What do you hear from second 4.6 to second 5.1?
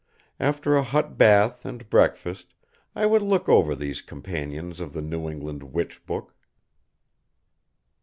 of the